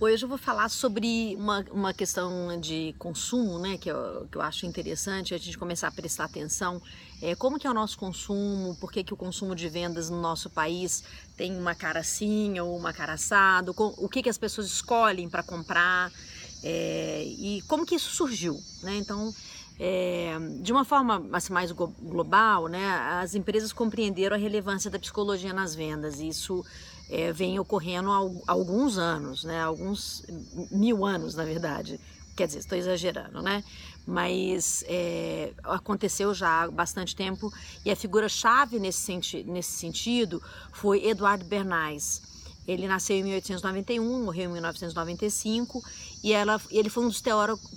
[0.00, 4.42] Hoje eu vou falar sobre uma, uma questão de consumo, né, que eu, que eu
[4.42, 6.80] acho interessante a gente começar a prestar atenção.
[7.20, 10.20] É, como que é o nosso consumo, por que, que o consumo de vendas no
[10.20, 11.02] nosso país
[11.36, 15.42] tem uma cara assim ou uma cara assado, o que, que as pessoas escolhem para
[15.42, 16.12] comprar
[16.62, 18.98] é, e como que isso surgiu, né?
[18.98, 19.34] Então,
[19.80, 22.88] é, de uma forma assim, mais global, né,
[23.20, 26.20] as empresas compreenderam a relevância da psicologia nas vendas.
[26.20, 26.64] E isso
[27.08, 30.24] é, vem ocorrendo há alguns anos, né, alguns
[30.70, 32.00] mil anos, na verdade.
[32.36, 33.64] Quer dizer, estou exagerando, né?
[34.06, 37.52] Mas é, aconteceu já há bastante tempo
[37.84, 40.40] e a figura-chave nesse, senti nesse sentido
[40.72, 42.22] foi Eduardo Bernays
[42.68, 45.82] ele nasceu em 1891, morreu em 1995
[46.22, 47.22] e ela, ele foi um dos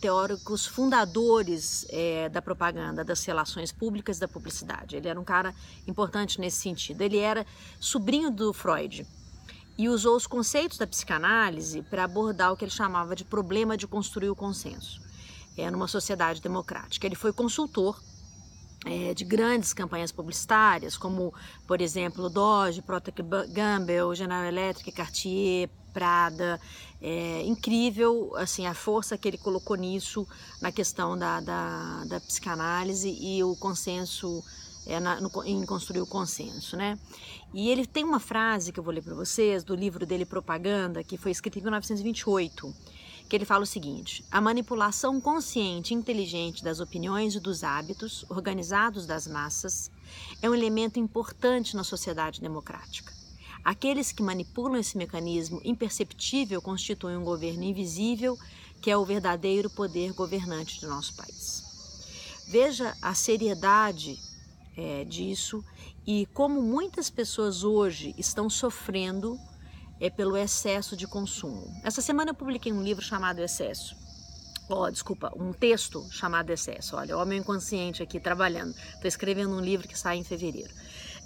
[0.00, 4.96] teóricos fundadores é, da propaganda, das relações públicas da publicidade.
[4.96, 5.54] Ele era um cara
[5.86, 7.02] importante nesse sentido.
[7.02, 7.46] Ele era
[7.78, 9.06] sobrinho do Freud
[9.80, 13.86] e usou os conceitos da psicanálise para abordar o que ele chamava de problema de
[13.86, 15.00] construir o consenso
[15.56, 17.06] é, numa sociedade democrática.
[17.06, 17.98] Ele foi consultor
[18.84, 21.32] é, de grandes campanhas publicitárias, como,
[21.66, 23.14] por exemplo, Dodge, Procter
[23.48, 26.60] Gamble, General Electric, Cartier, Prada.
[27.00, 30.28] É incrível assim, a força que ele colocou nisso,
[30.60, 34.44] na questão da, da, da psicanálise e o consenso,
[34.90, 36.76] é, na, no, em construir o consenso.
[36.76, 36.98] Né?
[37.54, 41.04] E ele tem uma frase que eu vou ler para vocês, do livro dele Propaganda,
[41.04, 42.74] que foi escrito em 1928
[43.28, 48.24] que ele fala o seguinte: a manipulação consciente e inteligente das opiniões e dos hábitos
[48.28, 49.88] organizados das massas
[50.42, 53.14] é um elemento importante na sociedade democrática.
[53.64, 58.36] Aqueles que manipulam esse mecanismo imperceptível constituem um governo invisível,
[58.82, 61.62] que é o verdadeiro poder governante de nosso país.
[62.48, 64.18] Veja a seriedade
[64.76, 65.64] é, disso
[66.06, 69.38] e como muitas pessoas hoje estão sofrendo
[70.00, 71.70] é pelo excesso de consumo.
[71.84, 73.94] Essa semana eu publiquei um livro chamado Excesso.
[74.68, 76.96] Oh, desculpa, um texto chamado Excesso.
[76.96, 78.74] Olha, o homem inconsciente aqui trabalhando.
[78.94, 80.72] Estou escrevendo um livro que sai em fevereiro.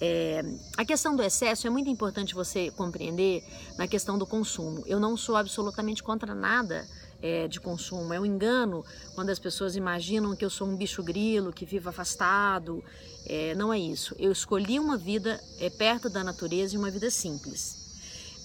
[0.00, 0.42] É,
[0.78, 3.44] a questão do excesso é muito importante você compreender
[3.76, 4.82] na questão do consumo.
[4.86, 6.88] Eu não sou absolutamente contra nada
[7.22, 8.12] é, de consumo.
[8.12, 11.88] É um engano quando as pessoas imaginam que eu sou um bicho grilo, que vivo
[11.88, 12.82] afastado.
[13.26, 14.14] É, não é isso.
[14.18, 17.80] Eu escolhi uma vida é, perto da natureza e uma vida simples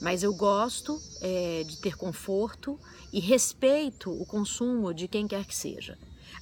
[0.02, 2.80] mas eu gosto é, de ter conforto
[3.12, 5.98] e respeito o consumo de quem quer que seja.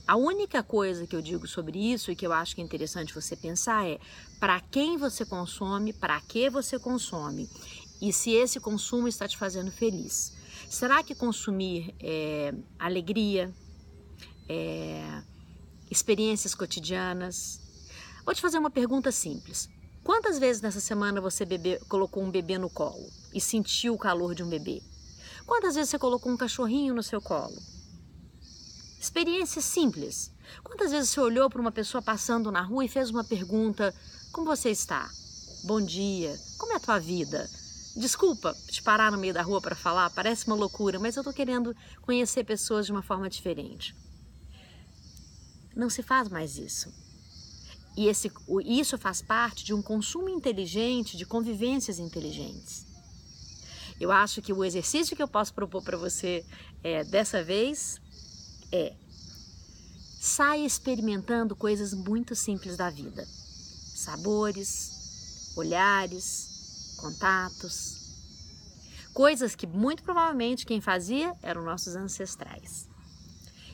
[0.07, 3.13] A única coisa que eu digo sobre isso e que eu acho que é interessante
[3.13, 3.99] você pensar é
[4.39, 7.49] para quem você consome, para que você consome
[8.01, 10.33] e se esse consumo está te fazendo feliz.
[10.73, 13.53] Será que consumir é, alegria,
[14.49, 15.21] é,
[15.91, 17.61] experiências cotidianas?
[18.25, 19.69] Vou te fazer uma pergunta simples.
[20.03, 21.45] Quantas vezes nessa semana você
[21.87, 24.81] colocou um bebê no colo e sentiu o calor de um bebê?
[25.45, 27.61] Quantas vezes você colocou um cachorrinho no seu colo?
[28.99, 30.31] Experiências simples.
[30.63, 33.93] Quantas vezes você olhou para uma pessoa passando na rua e fez uma pergunta:
[34.31, 35.07] Como você está?
[35.65, 36.35] Bom dia.
[36.57, 37.47] Como é a tua vida?
[37.95, 41.33] Desculpa te parar no meio da rua para falar, parece uma loucura, mas eu estou
[41.33, 43.95] querendo conhecer pessoas de uma forma diferente.
[45.75, 46.91] Não se faz mais isso.
[47.95, 48.31] E esse,
[48.65, 52.85] isso faz parte de um consumo inteligente, de convivências inteligentes.
[53.99, 56.43] Eu acho que o exercício que eu posso propor para você
[56.83, 58.01] é, dessa vez
[58.71, 58.95] é
[60.19, 63.23] saia experimentando coisas muito simples da vida:
[63.95, 66.52] sabores, olhares,
[67.03, 67.97] contatos,
[69.13, 72.87] coisas que muito provavelmente quem fazia eram nossos ancestrais.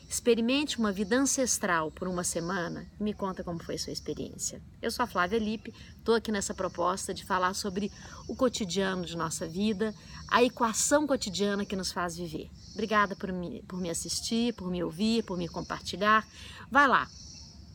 [0.08, 4.60] Experimente uma vida ancestral por uma semana e me conta como foi sua experiência.
[4.82, 7.92] Eu sou a Flávia Lippe, estou aqui nessa proposta de falar sobre
[8.26, 9.94] o cotidiano de nossa vida,
[10.26, 12.50] a equação cotidiana que nos faz viver.
[12.72, 16.26] Obrigada por me, por me assistir, por me ouvir, por me compartilhar.
[16.68, 17.08] Vai lá,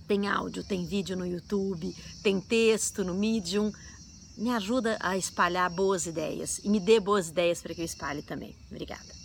[0.05, 3.71] tem áudio, tem vídeo no YouTube, tem texto no Medium.
[4.37, 8.21] Me ajuda a espalhar boas ideias e me dê boas ideias para que eu espalhe
[8.21, 8.55] também.
[8.69, 9.24] Obrigada.